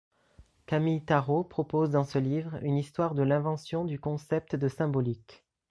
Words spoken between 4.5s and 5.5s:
de symbolique.